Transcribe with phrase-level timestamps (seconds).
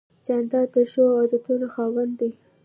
[0.25, 2.31] جانداد د ښو عادتونو خاوند دی.